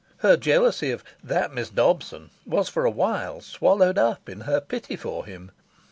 Her 0.25 0.35
jealousy 0.35 0.89
of 0.89 1.03
"that 1.23 1.53
Miss 1.53 1.69
Dobson" 1.69 2.31
was 2.43 2.69
for 2.69 2.85
a 2.85 2.89
while 2.89 3.39
swallowed 3.39 3.99
up 3.99 4.27
in 4.27 4.41
her 4.49 4.59
pity 4.59 4.95
for 4.95 5.27
him. 5.27 5.51